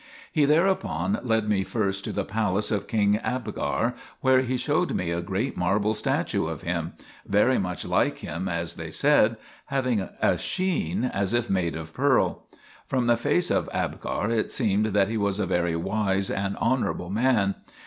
He 0.31 0.45
thereupon 0.45 1.19
led 1.21 1.47
me 1.47 1.63
first 1.63 2.03
to 2.05 2.11
the 2.11 2.25
palace 2.25 2.71
of 2.71 2.87
King 2.87 3.19
Abgar, 3.23 3.93
where 4.21 4.39
he 4.41 4.57
showed 4.57 4.93
me 4.95 5.11
a 5.11 5.21
great 5.21 5.55
marble 5.55 5.93
statue 5.93 6.47
of 6.47 6.63
him 6.63 6.93
very 7.27 7.59
much 7.59 7.85
like 7.85 8.17
him, 8.17 8.49
as 8.49 8.77
they 8.77 8.89
said 8.89 9.37
having 9.67 9.99
a 10.01 10.39
sheen 10.39 11.03
as 11.05 11.35
if 11.35 11.51
made 11.51 11.75
of 11.75 11.93
pearl. 11.93 12.47
From 12.87 13.05
the 13.05 13.15
face 13.15 13.51
of 13.51 13.69
Abgar 13.71 14.31
it 14.31 14.51
seemed 14.51 14.87
that 14.87 15.07
he 15.07 15.17
was 15.17 15.37
a 15.37 15.45
very 15.45 15.75
wise 15.75 16.31
and 16.31 16.57
honourable 16.57 17.11
man. 17.11 17.53